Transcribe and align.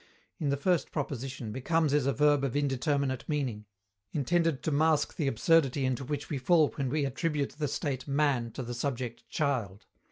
In 0.39 0.49
the 0.49 0.57
first 0.57 0.91
proposition, 0.91 1.51
"becomes" 1.51 1.93
is 1.93 2.07
a 2.07 2.11
verb 2.11 2.43
of 2.43 2.55
indeterminate 2.55 3.29
meaning, 3.29 3.65
intended 4.13 4.63
to 4.63 4.71
mask 4.71 5.15
the 5.15 5.27
absurdity 5.27 5.85
into 5.85 6.03
which 6.03 6.27
we 6.27 6.39
fall 6.39 6.69
when 6.69 6.89
we 6.89 7.05
attribute 7.05 7.51
the 7.51 7.67
state 7.67 8.07
"man" 8.07 8.49
to 8.53 8.63
the 8.63 8.73
subject 8.73 9.29
"child." 9.29 9.85